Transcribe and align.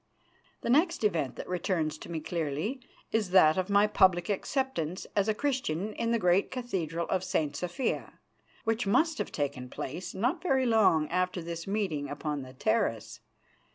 The 0.61 0.69
next 0.71 1.03
event 1.03 1.35
that 1.35 1.47
returns 1.47 1.99
to 1.99 2.09
me 2.09 2.21
clearly 2.21 2.81
is 3.11 3.29
that 3.29 3.55
of 3.55 3.69
my 3.69 3.85
public 3.85 4.29
acceptance 4.29 5.05
as 5.15 5.27
a 5.29 5.35
Christian 5.35 5.93
in 5.93 6.09
the 6.09 6.17
great 6.17 6.49
Cathedral 6.49 7.05
of 7.09 7.23
St. 7.23 7.55
Sophia, 7.55 8.17
which 8.63 8.87
must 8.87 9.19
have 9.19 9.31
taken 9.31 9.69
place 9.69 10.15
not 10.15 10.41
very 10.41 10.65
long 10.65 11.07
after 11.09 11.39
this 11.39 11.67
meeting 11.67 12.09
upon 12.09 12.41
the 12.41 12.53
terrace. 12.53 13.19